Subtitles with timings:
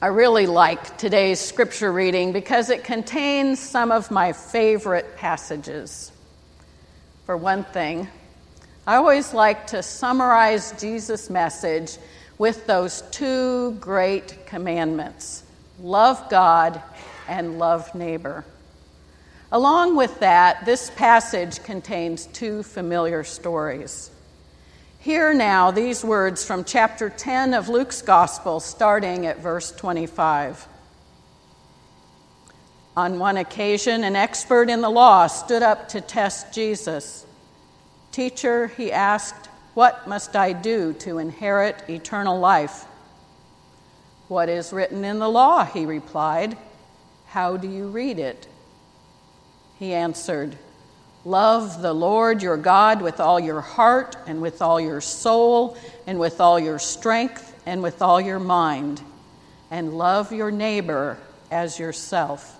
[0.00, 6.12] I really like today's scripture reading because it contains some of my favorite passages.
[7.26, 8.06] For one thing,
[8.86, 11.96] I always like to summarize Jesus' message
[12.38, 15.42] with those two great commandments
[15.80, 16.80] love God
[17.26, 18.44] and love neighbor.
[19.50, 24.12] Along with that, this passage contains two familiar stories.
[25.00, 30.66] Hear now these words from chapter 10 of Luke's Gospel, starting at verse 25.
[32.96, 37.24] On one occasion, an expert in the law stood up to test Jesus.
[38.10, 42.84] Teacher, he asked, What must I do to inherit eternal life?
[44.26, 45.64] What is written in the law?
[45.64, 46.56] He replied.
[47.26, 48.48] How do you read it?
[49.78, 50.58] He answered,
[51.24, 56.18] Love the Lord your God with all your heart and with all your soul and
[56.18, 59.02] with all your strength and with all your mind,
[59.70, 61.18] and love your neighbor
[61.50, 62.58] as yourself.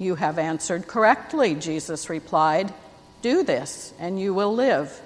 [0.00, 2.72] You have answered correctly, Jesus replied.
[3.22, 5.00] Do this, and you will live.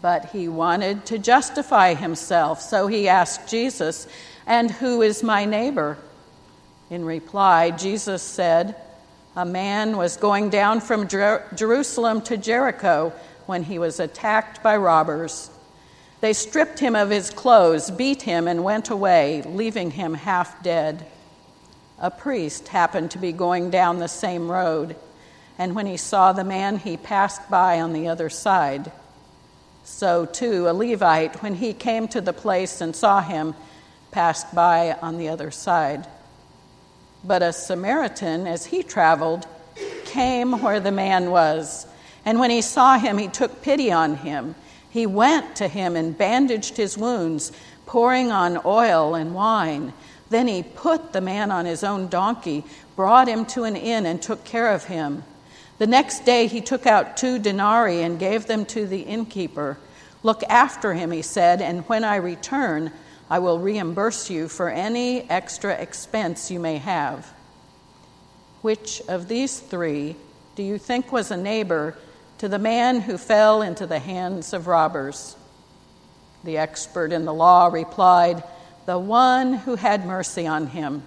[0.00, 4.06] But he wanted to justify himself, so he asked Jesus,
[4.46, 5.98] And who is my neighbor?
[6.90, 8.76] In reply, Jesus said,
[9.36, 13.12] a man was going down from Jer- Jerusalem to Jericho
[13.46, 15.50] when he was attacked by robbers.
[16.20, 21.06] They stripped him of his clothes, beat him, and went away, leaving him half dead.
[21.98, 24.96] A priest happened to be going down the same road,
[25.58, 28.92] and when he saw the man, he passed by on the other side.
[29.84, 33.54] So, too, a Levite, when he came to the place and saw him,
[34.10, 36.06] passed by on the other side.
[37.24, 39.46] But a Samaritan, as he traveled,
[40.04, 41.86] came where the man was.
[42.24, 44.54] And when he saw him, he took pity on him.
[44.90, 47.52] He went to him and bandaged his wounds,
[47.86, 49.92] pouring on oil and wine.
[50.30, 52.64] Then he put the man on his own donkey,
[52.96, 55.24] brought him to an inn, and took care of him.
[55.78, 59.78] The next day he took out two denarii and gave them to the innkeeper.
[60.22, 62.92] Look after him, he said, and when I return,
[63.32, 67.32] I will reimburse you for any extra expense you may have.
[68.60, 70.16] Which of these three
[70.54, 71.96] do you think was a neighbor
[72.36, 75.34] to the man who fell into the hands of robbers?
[76.44, 78.44] The expert in the law replied,
[78.84, 81.02] The one who had mercy on him.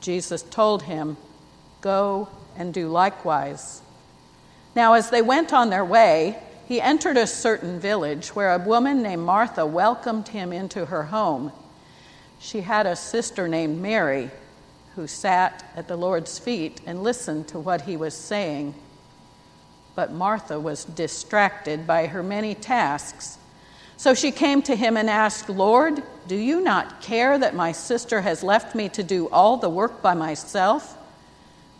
[0.00, 1.16] Jesus told him,
[1.82, 3.80] Go and do likewise.
[4.74, 6.36] Now, as they went on their way,
[6.68, 11.50] he entered a certain village where a woman named Martha welcomed him into her home.
[12.38, 14.30] She had a sister named Mary
[14.94, 18.74] who sat at the Lord's feet and listened to what he was saying.
[19.94, 23.38] But Martha was distracted by her many tasks.
[23.96, 28.20] So she came to him and asked, Lord, do you not care that my sister
[28.20, 30.98] has left me to do all the work by myself?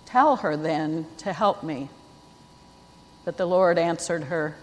[0.06, 1.90] Tell her then to help me.
[3.26, 4.56] But the Lord answered her,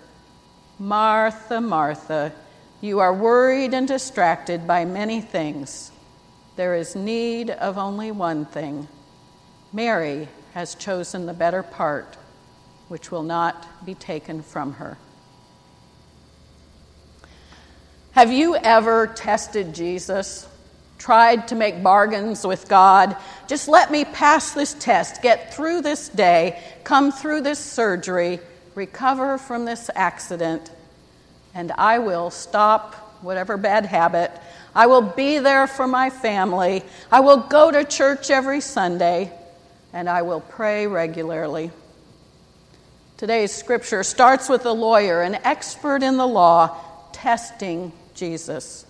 [0.78, 2.34] Martha, Martha,
[2.82, 5.92] you are worried and distracted by many things.
[6.58, 8.88] There is need of only one thing.
[9.72, 12.18] Mary has chosen the better part,
[12.90, 14.98] which will not be taken from her.
[18.12, 20.48] Have you ever tested Jesus?
[20.98, 23.18] Tried to make bargains with God?
[23.48, 28.40] Just let me pass this test, get through this day, come through this surgery
[28.76, 30.70] recover from this accident,
[31.54, 34.32] and I will stop whatever bad habit.
[34.76, 36.84] I will be there for my family.
[37.12, 39.32] I will go to church every Sunday,
[39.94, 41.72] and I will pray regularly.
[43.18, 46.78] Today's scripture starts with a lawyer, an expert in the law,
[47.14, 48.86] testing Jesus.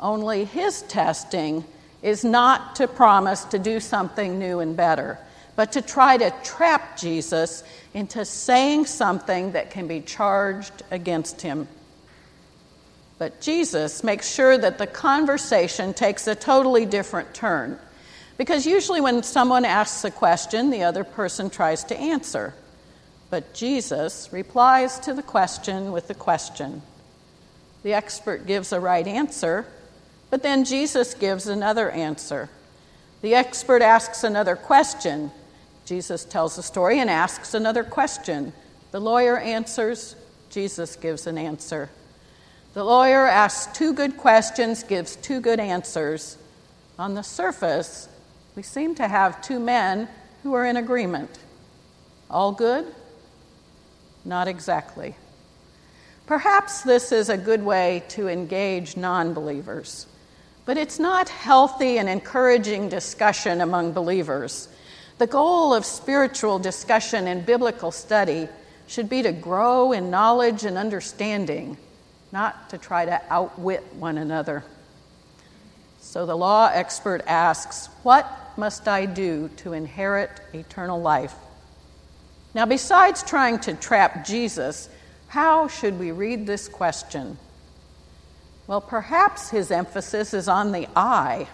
[0.00, 1.64] Only his testing
[2.02, 5.18] is not to promise to do something new and better
[5.60, 7.62] but to try to trap Jesus
[7.92, 11.68] into saying something that can be charged against him.
[13.18, 17.78] But Jesus makes sure that the conversation takes a totally different turn.
[18.38, 22.54] Because usually, when someone asks a question, the other person tries to answer.
[23.28, 26.80] But Jesus replies to the question with the question.
[27.82, 29.66] The expert gives a right answer,
[30.30, 32.48] but then Jesus gives another answer.
[33.20, 35.32] The expert asks another question,
[35.90, 38.52] Jesus tells the story and asks another question.
[38.92, 40.14] The lawyer answers,
[40.48, 41.90] Jesus gives an answer.
[42.74, 46.38] The lawyer asks two good questions, gives two good answers.
[46.96, 48.08] On the surface,
[48.54, 50.06] we seem to have two men
[50.44, 51.40] who are in agreement.
[52.30, 52.86] All good?
[54.24, 55.16] Not exactly.
[56.24, 60.06] Perhaps this is a good way to engage non believers.
[60.66, 64.68] but it's not healthy and encouraging discussion among believers.
[65.20, 68.48] The goal of spiritual discussion and biblical study
[68.86, 71.76] should be to grow in knowledge and understanding,
[72.32, 74.64] not to try to outwit one another.
[76.00, 78.26] So the law expert asks, What
[78.56, 81.34] must I do to inherit eternal life?
[82.54, 84.88] Now, besides trying to trap Jesus,
[85.28, 87.36] how should we read this question?
[88.66, 91.46] Well, perhaps his emphasis is on the I.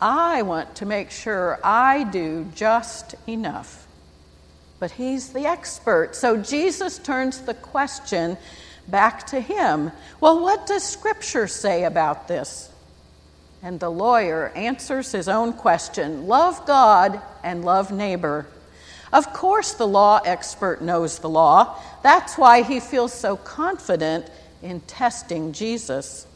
[0.00, 3.86] I want to make sure I do just enough.
[4.78, 6.14] But he's the expert.
[6.14, 8.36] So Jesus turns the question
[8.86, 9.90] back to him.
[10.20, 12.70] Well, what does Scripture say about this?
[13.60, 18.46] And the lawyer answers his own question love God and love neighbor.
[19.12, 21.76] Of course, the law expert knows the law.
[22.02, 24.30] That's why he feels so confident
[24.62, 26.26] in testing Jesus.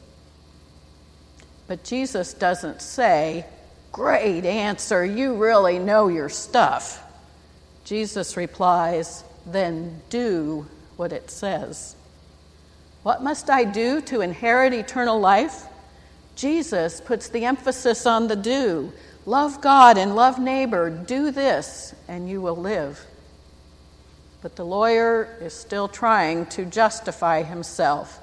[1.66, 3.46] But Jesus doesn't say,
[3.92, 7.02] Great answer, you really know your stuff.
[7.84, 10.66] Jesus replies, Then do
[10.96, 11.94] what it says.
[13.02, 15.64] What must I do to inherit eternal life?
[16.36, 18.92] Jesus puts the emphasis on the do.
[19.26, 20.88] Love God and love neighbor.
[20.88, 23.04] Do this, and you will live.
[24.40, 28.18] But the lawyer is still trying to justify himself,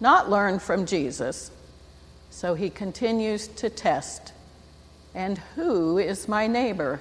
[0.00, 1.50] not learn from Jesus.
[2.34, 4.32] So he continues to test.
[5.14, 6.98] And who is my neighbor?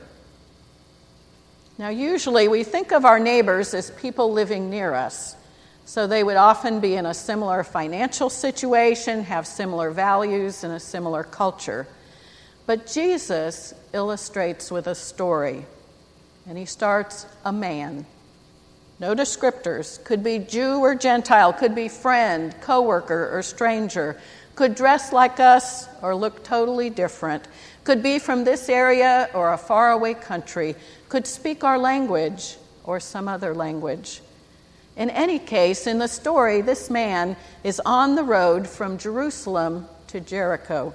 [1.79, 5.35] Now, usually we think of our neighbors as people living near us.
[5.85, 10.79] So they would often be in a similar financial situation, have similar values, and a
[10.79, 11.87] similar culture.
[12.67, 15.65] But Jesus illustrates with a story,
[16.47, 18.05] and he starts a man.
[19.03, 20.01] No descriptors.
[20.05, 24.15] Could be Jew or Gentile, could be friend, coworker, or stranger.
[24.55, 27.43] Could dress like us or look totally different.
[27.83, 30.77] Could be from this area or a faraway country.
[31.09, 32.55] Could speak our language
[32.85, 34.21] or some other language.
[34.95, 37.35] In any case, in the story, this man
[37.65, 40.93] is on the road from Jerusalem to Jericho.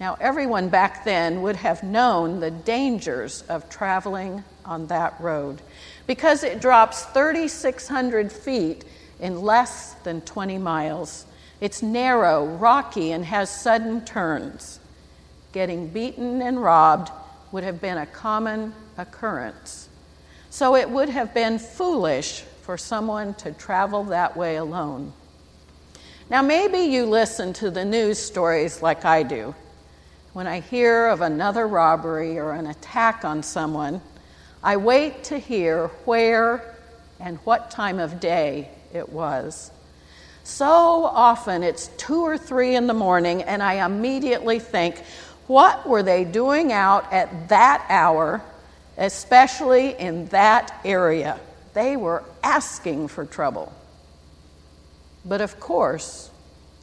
[0.00, 5.62] Now, everyone back then would have known the dangers of traveling on that road
[6.06, 8.84] because it drops 3,600 feet
[9.20, 11.26] in less than 20 miles.
[11.60, 14.80] It's narrow, rocky, and has sudden turns.
[15.52, 17.10] Getting beaten and robbed
[17.52, 19.88] would have been a common occurrence.
[20.50, 25.12] So it would have been foolish for someone to travel that way alone.
[26.30, 29.54] Now, maybe you listen to the news stories like I do.
[30.32, 34.00] When I hear of another robbery or an attack on someone,
[34.64, 36.74] I wait to hear where
[37.20, 39.70] and what time of day it was.
[40.42, 40.64] So
[41.04, 44.98] often it's two or three in the morning, and I immediately think,
[45.48, 48.42] what were they doing out at that hour,
[48.96, 51.38] especially in that area?
[51.74, 53.70] They were asking for trouble.
[55.26, 56.30] But of course,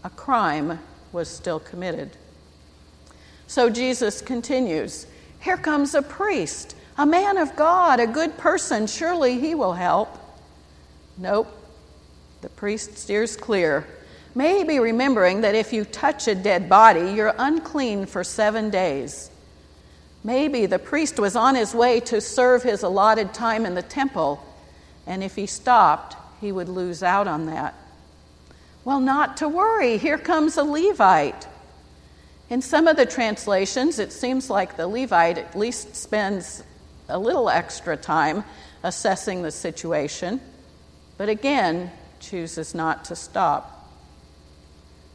[0.04, 0.78] a crime
[1.12, 2.12] was still committed.
[3.48, 5.08] So Jesus continues
[5.40, 8.86] Here comes a priest, a man of God, a good person.
[8.86, 10.16] Surely he will help.
[11.18, 11.48] Nope.
[12.42, 13.88] The priest steers clear.
[14.36, 19.32] Maybe remembering that if you touch a dead body, you're unclean for seven days.
[20.24, 24.46] Maybe the priest was on his way to serve his allotted time in the temple
[25.08, 27.74] and if he stopped, he would lose out on that.
[28.86, 31.48] Well, not to worry, here comes a Levite.
[32.52, 36.64] In some of the translations, it seems like the Levite at least spends
[37.12, 38.44] a little extra time
[38.84, 40.42] assessing the situation,
[41.18, 43.90] but again, chooses not to stop.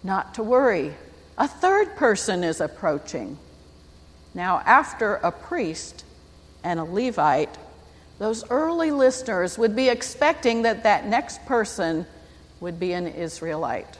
[0.04, 0.94] Not to worry,
[1.38, 3.38] a third person is approaching.
[4.34, 6.04] Now, after a priest
[6.62, 7.56] and a Levite,
[8.18, 12.06] those early listeners would be expecting that that next person
[12.60, 13.98] would be an Israelite.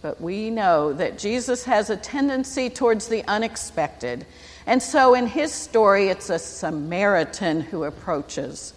[0.00, 4.26] But we know that Jesus has a tendency towards the unexpected.
[4.68, 8.74] And so in his story, it's a Samaritan who approaches,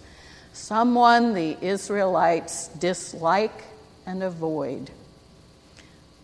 [0.54, 3.64] someone the Israelites dislike
[4.06, 4.90] and avoid.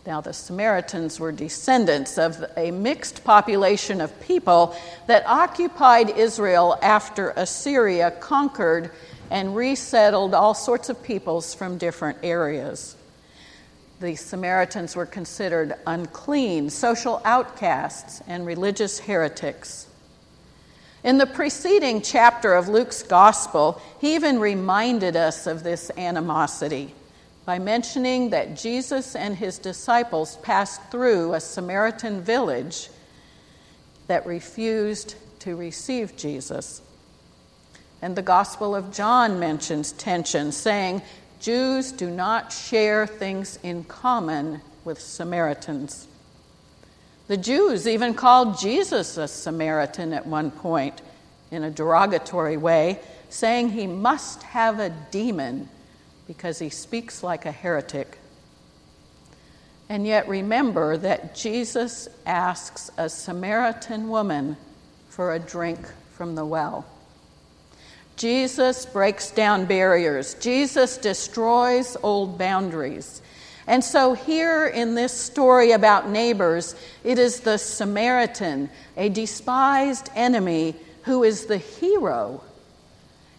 [0.07, 4.75] Now, the Samaritans were descendants of a mixed population of people
[5.07, 8.91] that occupied Israel after Assyria conquered
[9.31, 12.97] and resettled all sorts of peoples from different areas.
[14.00, 19.87] The Samaritans were considered unclean, social outcasts, and religious heretics.
[21.02, 26.95] In the preceding chapter of Luke's gospel, he even reminded us of this animosity
[27.45, 32.90] by mentioning that Jesus and his disciples passed through a Samaritan village
[34.07, 36.83] that refused to receive Jesus.
[38.02, 41.02] And the Gospel of John mentions tension, saying,
[41.40, 46.09] Jews do not share things in common with Samaritans.
[47.28, 51.00] The Jews even called Jesus a Samaritan at one point
[51.50, 55.68] in a derogatory way, saying he must have a demon
[56.26, 58.18] because he speaks like a heretic.
[59.88, 64.57] And yet remember that Jesus asks a Samaritan woman
[65.09, 65.78] for a drink
[66.12, 66.85] from the well.
[68.19, 70.35] Jesus breaks down barriers.
[70.35, 73.23] Jesus destroys old boundaries.
[73.69, 80.75] And so, here in this story about neighbors, it is the Samaritan, a despised enemy,
[81.05, 82.43] who is the hero.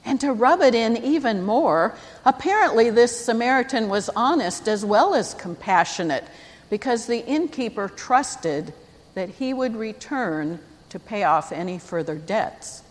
[0.05, 1.93] And to rub it in even more,
[2.23, 6.23] apparently this Samaritan was honest as well as compassionate
[6.69, 8.73] because the innkeeper trusted
[9.13, 12.81] that he would return to pay off any further debts.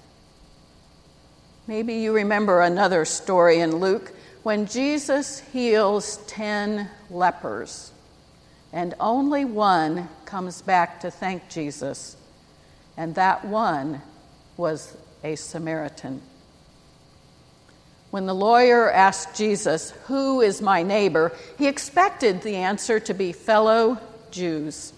[1.68, 7.92] Maybe you remember another story in Luke when Jesus heals 10 lepers,
[8.72, 12.16] and only one comes back to thank Jesus,
[12.96, 14.00] and that one
[14.56, 16.22] was a Samaritan.
[18.12, 21.32] When the lawyer asked Jesus, Who is my neighbor?
[21.58, 23.98] he expected the answer to be fellow
[24.30, 24.94] Jews.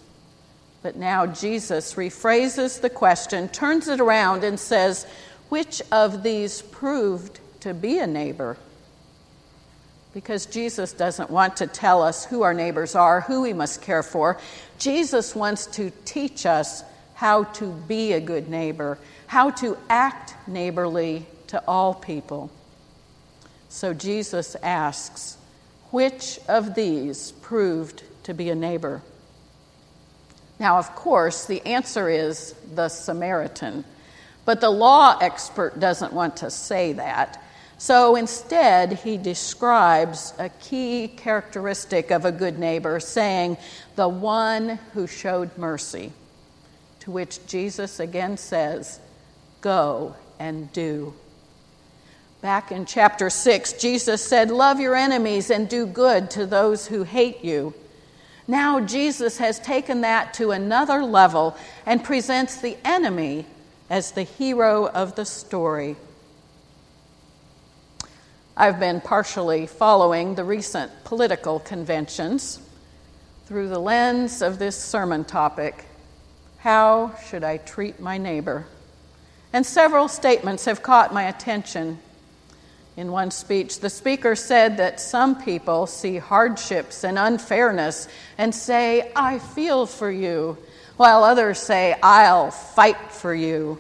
[0.83, 5.05] But now Jesus rephrases the question, turns it around, and says,
[5.51, 8.57] Which of these proved to be a neighbor?
[10.13, 14.03] because Jesus doesn't want to tell us who our neighbors are, who we must care
[14.03, 14.39] for.
[14.79, 16.83] Jesus wants to teach us
[17.15, 22.51] how to be a good neighbor, how to act neighborly to all people.
[23.69, 25.37] So Jesus asks,
[25.91, 29.03] Which of these proved to be a neighbor?
[30.59, 33.85] Now, of course, the answer is the Samaritan.
[34.45, 37.43] But the law expert doesn't want to say that.
[37.79, 43.57] So instead, he describes a key characteristic of a good neighbor, saying,
[43.97, 46.13] the one who showed mercy.
[47.01, 49.01] To which Jesus again says,
[49.63, 51.15] Go and do.
[52.43, 57.03] Back in chapter 6, Jesus said, Love your enemies and do good to those who
[57.03, 57.75] hate you.
[58.49, 61.57] Now, Jesus has taken that to another level
[61.87, 63.47] and presents the enemy
[63.91, 65.97] as the hero of the story.
[68.57, 72.61] I've been partially following the recent political conventions
[73.47, 75.85] through the lens of this sermon topic
[76.59, 78.67] How should I treat my neighbor?
[79.53, 81.99] And several statements have caught my attention.
[82.97, 88.07] In one speech, the speaker said that some people see hardships and unfairness
[88.37, 90.59] and say, I feel for you,
[91.01, 93.79] while others say, I'll fight for you.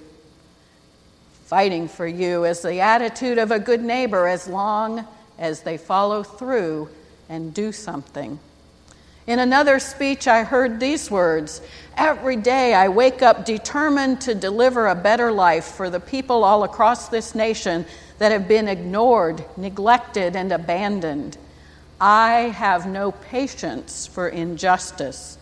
[1.45, 5.07] Fighting for you is the attitude of a good neighbor as long
[5.39, 6.89] as they follow through
[7.29, 8.39] and do something.
[9.27, 11.61] In another speech, I heard these words
[11.95, 16.65] Every day I wake up determined to deliver a better life for the people all
[16.65, 17.85] across this nation
[18.17, 21.37] that have been ignored, neglected, and abandoned.
[22.01, 25.37] I have no patience for injustice.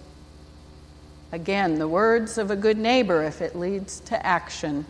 [1.31, 4.87] Again, the words of a good neighbor if it leads to action.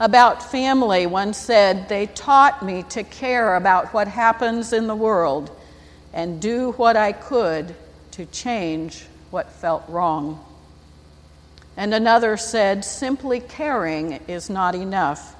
[0.00, 5.50] About family, one said, They taught me to care about what happens in the world
[6.12, 7.74] and do what I could
[8.12, 10.44] to change what felt wrong.
[11.76, 15.36] And another said, Simply caring is not enough.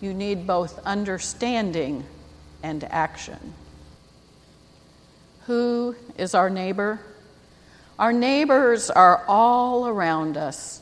[0.00, 2.04] You need both understanding
[2.62, 3.54] and action.
[5.46, 7.00] Who is our neighbor?
[8.00, 10.80] Our neighbors are all around us.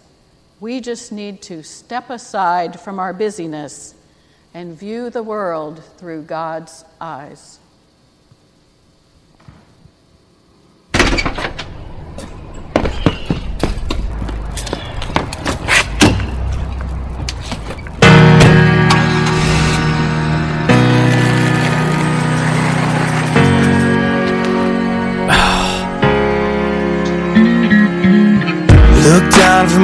[0.60, 3.96] We just need to step aside from our busyness
[4.54, 7.58] and view the world through God's eyes.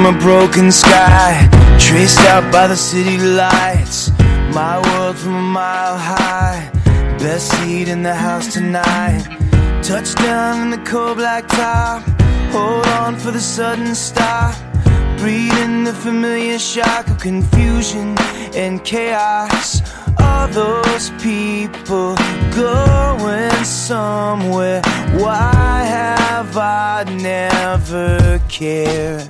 [0.05, 1.47] A broken sky,
[1.79, 4.11] traced out by the city lights.
[4.53, 6.69] My world from a mile high,
[7.17, 9.23] best seat in the house tonight.
[9.81, 12.03] Touchdown in the cold black top,
[12.51, 14.55] hold on for the sudden stop.
[15.17, 18.15] Breathing the familiar shock of confusion
[18.53, 19.81] and chaos.
[20.19, 22.15] All those people
[22.55, 24.81] going somewhere.
[25.17, 29.29] Why have I never cared?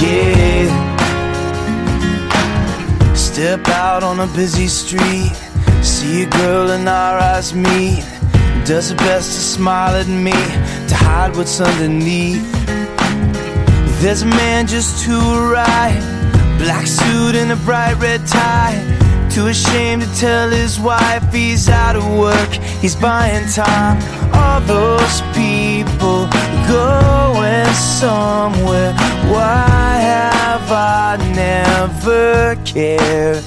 [0.00, 0.50] Yeah.
[3.14, 5.32] Step out on a busy street.
[5.82, 8.04] See a girl and our eyes meet.
[8.64, 10.32] Does her best to smile at me,
[10.88, 12.50] to hide what's underneath.
[14.00, 15.18] There's a man just to
[15.52, 16.00] right,
[16.58, 18.78] black suit and a bright red tie.
[19.30, 23.98] Too ashamed to tell his wife he's out of work, he's buying time.
[24.34, 26.26] All those people
[26.70, 28.94] going somewhere.
[29.26, 33.42] Why have I never cared?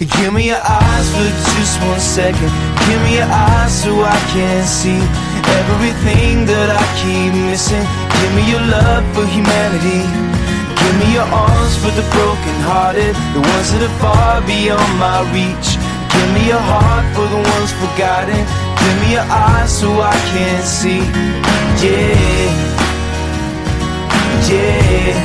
[0.00, 2.50] Give me your eyes for just one second.
[2.88, 5.00] Give me your eyes so I can see
[5.60, 7.84] everything that I keep missing.
[8.18, 10.02] Give me your love for humanity.
[10.80, 15.68] Give me your arms for the brokenhearted, the ones that are far beyond my reach.
[16.10, 18.40] Give me your heart for the ones forgotten.
[18.80, 21.02] Give me your eyes so I can see.
[21.84, 22.70] Yeah.
[24.50, 25.16] Yeah.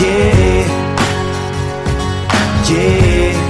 [0.00, 0.66] Yeah.
[2.70, 3.46] Yeah.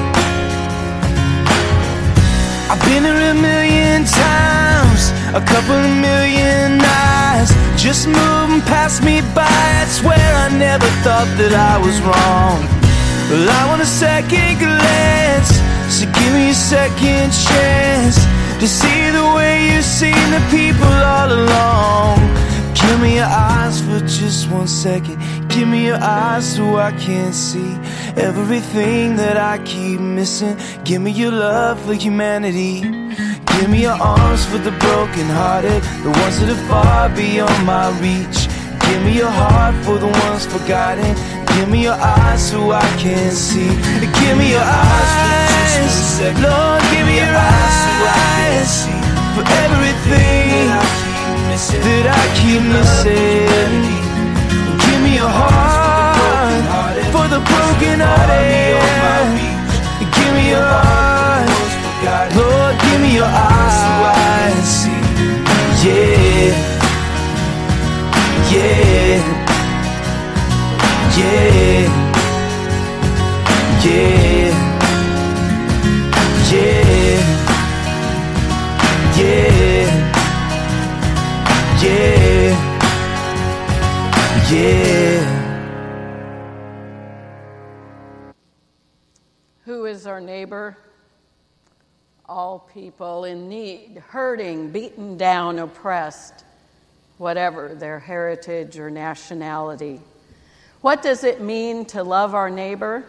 [2.70, 5.02] I've been here a million times,
[5.34, 9.46] a couple of million eyes just moving past me by.
[9.46, 12.58] I swear I never thought that I was wrong.
[13.30, 15.52] Well, I want a second glance,
[15.96, 18.16] so give me a second chance
[18.60, 22.18] to see the way you've seen the people all along.
[22.74, 25.16] Give me your eyes for just one second.
[25.48, 27.72] Give me your eyes so I can see
[28.14, 30.58] everything that I keep missing.
[30.84, 32.82] Give me your love for humanity.
[33.52, 38.48] Give me your arms for the brokenhearted, the ones that are far beyond my reach.
[38.86, 41.12] Give me your heart for the ones forgotten.
[41.56, 43.70] Give me your eyes so I can see.
[44.20, 45.45] Give me your eyes
[45.84, 46.42] second.
[46.42, 48.72] Lord, give me your eyes
[49.34, 50.68] for everything
[51.86, 53.82] that I keep missing.
[54.82, 58.76] Give me your heart for the broken hearted.
[60.16, 61.48] Give me your heart,
[62.36, 62.74] Lord.
[62.84, 64.72] Give me your eyes.
[65.84, 66.52] Yeah,
[68.50, 69.22] yeah,
[71.16, 71.55] yeah,
[90.46, 90.76] neighbor?
[92.28, 96.44] All people in need, hurting, beaten down, oppressed,
[97.18, 100.00] whatever their heritage or nationality.
[100.82, 103.04] What does it mean to love our neighbor?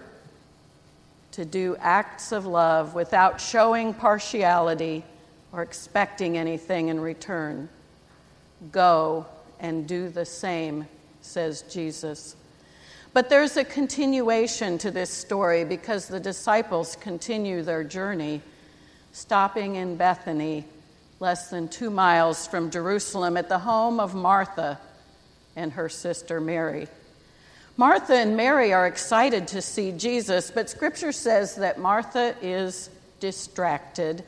[1.34, 5.04] To do acts of love without showing partiality
[5.52, 7.70] or expecting anything in return.
[8.72, 9.28] Go
[9.60, 10.88] and do the same,
[11.22, 12.36] says Jesus.
[13.18, 18.44] But there's a continuation to this story because the disciples continue their journey,
[19.12, 20.66] stopping in Bethany,
[21.20, 24.80] less than two miles from Jerusalem, at the home of Martha
[25.56, 26.88] and her sister Mary.
[27.76, 34.24] Martha and Mary are excited to see Jesus, but scripture says that Martha is distracted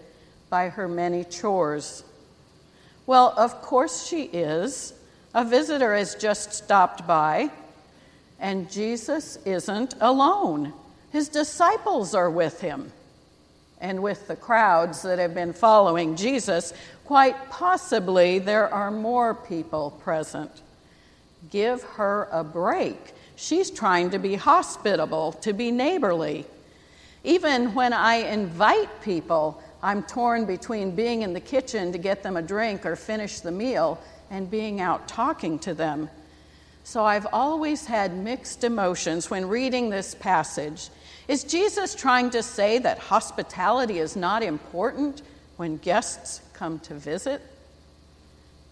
[0.50, 2.04] by her many chores.
[3.06, 4.96] Well, of course she is.
[5.36, 7.52] A visitor has just stopped by,
[8.40, 10.74] and Jesus isn't alone.
[11.12, 12.92] His disciples are with him.
[13.82, 16.74] And with the crowds that have been following Jesus,
[17.06, 20.52] quite possibly there are more people present.
[21.50, 23.14] Give her a break.
[23.36, 26.46] She's trying to be hospitable, to be neighborly.
[27.24, 32.36] Even when I invite people, I'm torn between being in the kitchen to get them
[32.36, 33.98] a drink or finish the meal
[34.30, 36.10] and being out talking to them.
[36.90, 40.90] So I've always had mixed emotions when reading this passage.
[41.28, 45.22] Is Jesus trying to say that hospitality is not important
[45.58, 47.44] when guests come to visit?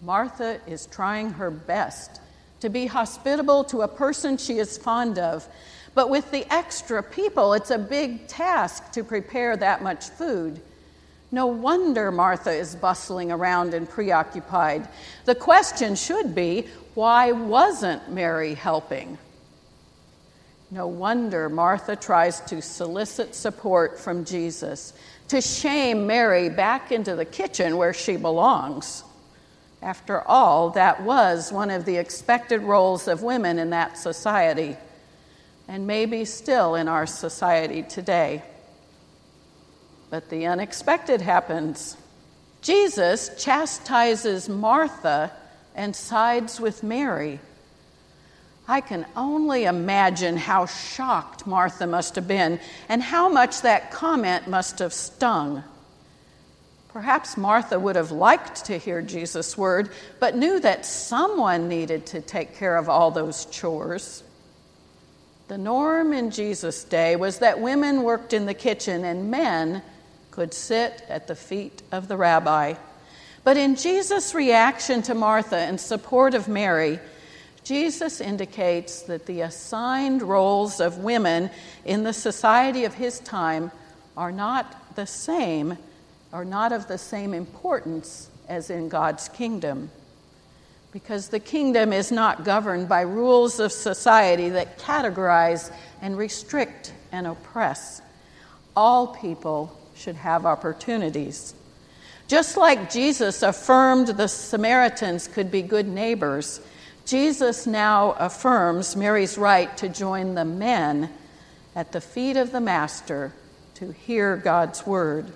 [0.02, 2.20] Martha is trying her best
[2.62, 5.48] to be hospitable to a person she is fond of,
[5.94, 10.60] But with the extra people, it's a big task to prepare that much food.
[11.32, 14.88] No wonder Martha is bustling around and preoccupied.
[15.26, 19.18] The question should be why wasn't Mary helping?
[20.72, 24.94] No wonder Martha tries to solicit support from Jesus,
[25.30, 29.04] to shame Mary back into the kitchen where she belongs.
[29.82, 34.76] After all, that was one of the expected roles of women in that society,
[35.68, 38.44] and maybe still in our society today.
[40.10, 41.98] But the unexpected happens.
[42.62, 45.32] Jesus chastises Martha
[45.76, 47.40] and sides with Mary.
[48.68, 54.48] I can only imagine how shocked Martha must have been and how much that comment
[54.48, 55.64] must have stung.
[56.90, 62.22] Perhaps Martha would have liked to hear Jesus' word, but knew that someone needed to
[62.22, 64.24] take care of all those chores.
[65.48, 69.82] The norm in Jesus' day was that women worked in the kitchen and men
[70.38, 72.76] could sit at the feet of the rabbi.
[73.44, 77.00] But in Jesus' reaction to Martha in support of Mary,
[77.64, 81.50] Jesus indicates that the assigned roles of women
[81.86, 83.72] in the society of his time
[84.16, 85.76] are not the same,
[86.32, 89.90] are not of the same importance as in God's kingdom.
[90.92, 97.26] Because the kingdom is not governed by rules of society that categorize and restrict and
[97.26, 98.04] oppress.
[98.76, 101.54] All people should have opportunities.
[102.28, 106.60] Just like Jesus affirmed the Samaritans could be good neighbors,
[107.06, 111.10] Jesus now affirms Mary's right to join the men
[111.76, 113.34] at the feet of the Master
[113.76, 115.32] to hear God's word.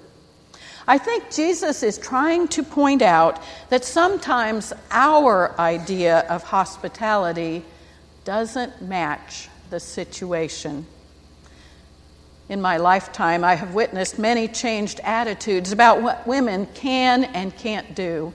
[0.88, 7.63] I think Jesus is trying to point out that sometimes our idea of hospitality
[8.26, 10.86] doesn't match the situation.
[12.49, 17.95] In my lifetime, I have witnessed many changed attitudes about what women can and can't
[17.95, 18.34] do.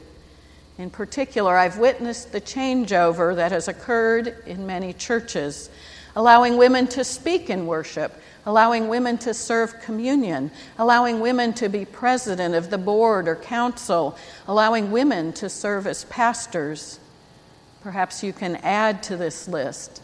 [0.79, 5.71] In particular, I've witnessed the changeover that has occurred in many churches,
[6.15, 11.85] allowing women to speak in worship, allowing women to serve communion, allowing women to be
[11.85, 14.17] president of the board or council,
[14.47, 17.01] allowing women to serve as pastors.
[17.83, 20.03] Perhaps you can add to this list,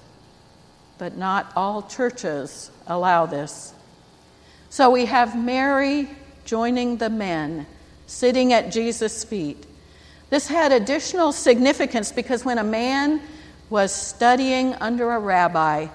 [0.98, 3.74] but not all churches allow this.
[4.72, 6.08] So we have Mary
[6.46, 7.66] joining the men,
[8.06, 9.66] sitting at Jesus' feet.
[10.30, 13.20] This had additional significance because when a man
[13.68, 15.88] was studying under a rabbi,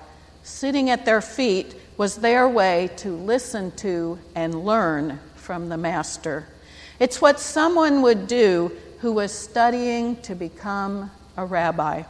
[0.43, 6.45] sitting at their feet was their way to listen to and learn from the master.
[6.99, 12.03] It's what someone would do who was studying to become a rabbi.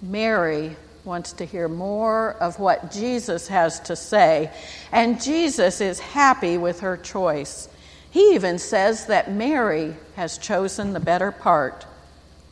[0.00, 4.50] Mary wants to hear more of what Jesus has to say,
[4.92, 7.68] and Jesus is happy with her choice.
[8.10, 11.86] He even says that Mary has chosen the better part,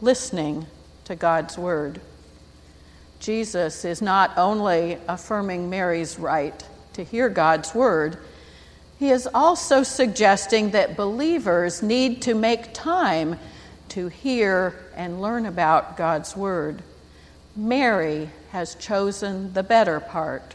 [0.00, 0.66] listening
[1.04, 2.00] to God's word.
[3.20, 8.16] Jesus is not only affirming Mary's right to hear God's word,
[8.98, 13.38] he is also suggesting that believers need to make time
[13.90, 16.82] to hear and learn about God's word.
[17.56, 20.54] Mary has chosen the better part.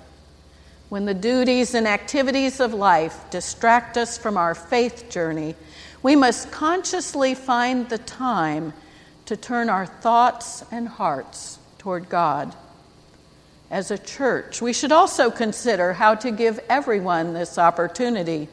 [0.89, 5.55] When the duties and activities of life distract us from our faith journey,
[6.03, 8.73] we must consciously find the time
[9.25, 12.53] to turn our thoughts and hearts toward God.
[13.71, 18.47] As a church, we should also consider how to give everyone this opportunity.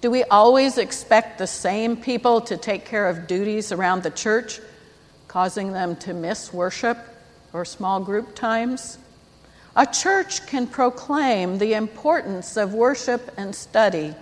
[0.00, 4.60] Do we always expect the same people to take care of duties around the church,
[5.26, 6.98] causing them to miss worship
[7.52, 8.98] or small group times.
[9.76, 14.14] A church can proclaim the importance of worship and study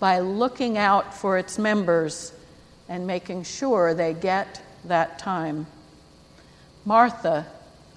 [0.00, 2.32] by looking out for its members
[2.88, 5.66] and making sure they get that time.
[6.84, 7.46] Martha,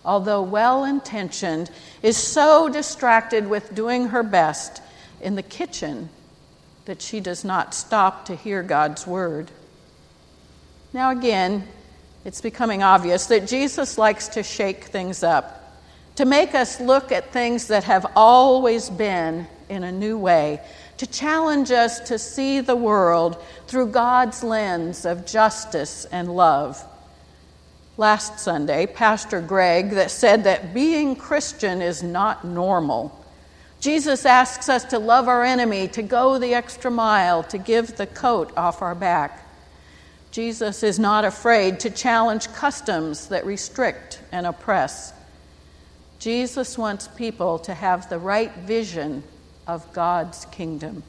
[0.03, 1.71] although well intentioned,
[2.03, 4.81] is so distracted with doing her best
[5.21, 6.09] in the kitchen
[6.85, 9.49] that she does not stop to hear God's word.
[10.93, 11.67] Now, again,
[12.23, 15.73] it's becoming obvious that Jesus likes to shake things up,
[16.15, 20.59] to make us look at things that have always been in a new way,
[20.97, 26.83] to challenge us to see the world through God's lens of justice and love.
[27.97, 33.17] Last Sunday, Pastor Greg that said that being Christian is not normal.
[33.79, 38.05] Jesus asks us to love our enemy, to go the extra mile, to give the
[38.05, 39.43] coat off our back.
[40.31, 45.13] Jesus is not afraid to challenge customs that restrict and oppress.
[46.19, 49.23] Jesus wants people to have the right vision
[49.67, 51.03] of God's kingdom.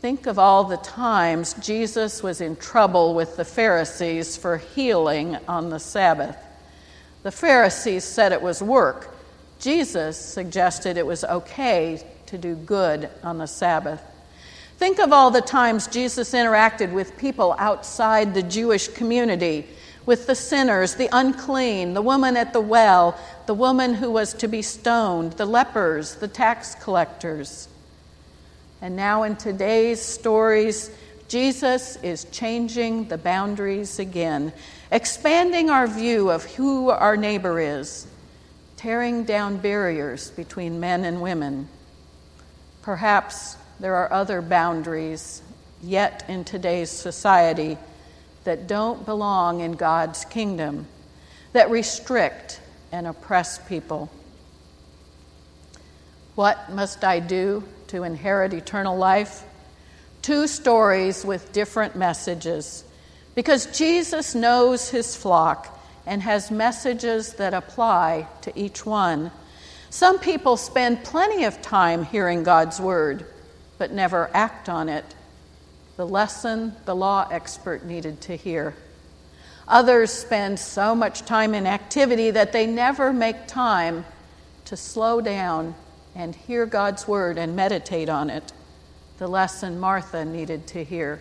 [0.00, 5.70] Think of all the times Jesus was in trouble with the Pharisees for healing on
[5.70, 6.36] the Sabbath.
[7.22, 9.14] The Pharisees said it was work.
[9.58, 14.02] Jesus suggested it was okay to do good on the Sabbath.
[14.78, 19.66] Think of all the times Jesus interacted with people outside the Jewish community,
[20.04, 24.48] with the sinners, the unclean, the woman at the well, the woman who was to
[24.48, 27.68] be stoned, the lepers, the tax collectors.
[28.82, 30.90] And now, in today's stories,
[31.28, 34.52] Jesus is changing the boundaries again,
[34.90, 38.06] expanding our view of who our neighbor is,
[38.76, 41.68] tearing down barriers between men and women.
[42.82, 45.42] Perhaps there are other boundaries
[45.82, 47.76] yet in today's society
[48.44, 50.86] that don't belong in God's kingdom,
[51.52, 52.60] that restrict
[52.92, 54.10] and oppress people.
[56.34, 59.44] What must I do to inherit eternal life?
[60.22, 62.84] Two stories with different messages.
[63.34, 69.30] Because Jesus knows his flock and has messages that apply to each one.
[69.90, 73.26] Some people spend plenty of time hearing God's word,
[73.84, 75.04] but never act on it.
[75.98, 78.74] The lesson the law expert needed to hear.
[79.68, 84.06] Others spend so much time in activity that they never make time
[84.64, 85.74] to slow down
[86.14, 88.54] and hear God's word and meditate on it.
[89.18, 91.20] The lesson Martha needed to hear.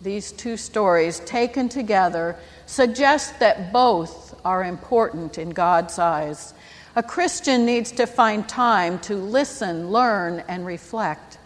[0.00, 6.54] These two stories, taken together, suggest that both are important in God's eyes.
[6.96, 11.38] A Christian needs to find time to listen, learn, and reflect.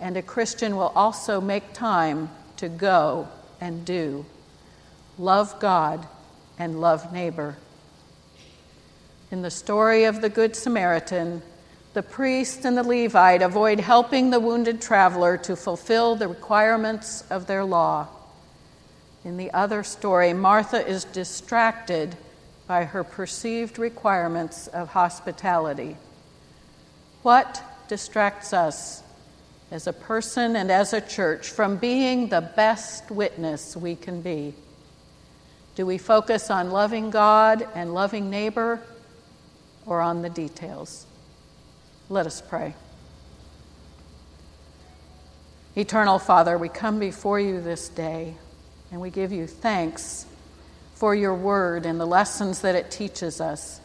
[0.00, 4.26] And a Christian will also make time to go and do.
[5.18, 6.06] Love God
[6.58, 7.56] and love neighbor.
[9.30, 11.40] In the story of the Good Samaritan,
[11.94, 17.46] the priest and the Levite avoid helping the wounded traveler to fulfill the requirements of
[17.46, 18.08] their law.
[19.24, 22.14] In the other story, Martha is distracted
[22.66, 25.96] by her perceived requirements of hospitality.
[27.22, 29.02] What distracts us
[29.70, 34.54] as a person and as a church from being the best witness we can be?
[35.74, 38.80] Do we focus on loving God and loving neighbor
[39.84, 41.06] or on the details?
[42.08, 42.74] Let us pray.
[45.76, 48.34] Eternal Father, we come before you this day
[48.90, 50.24] and we give you thanks
[50.96, 53.80] for your word and the lessons that it teaches us.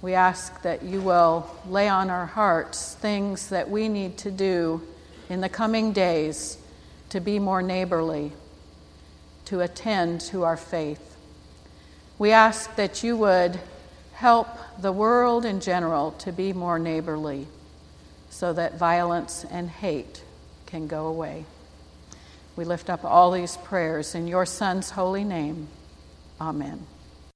[0.00, 4.80] We ask that you will lay on our hearts things that we need to do
[5.28, 6.56] in the coming days
[7.10, 8.32] to be more neighborly,
[9.44, 11.16] to attend to our faith.
[12.18, 13.60] We ask that you would
[14.14, 14.48] help
[14.80, 17.46] the world in general to be more neighborly
[18.30, 20.22] so that violence and hate
[20.64, 21.44] can go away.
[22.56, 25.68] We lift up all these prayers in your Son's holy name.
[26.40, 26.88] Amen.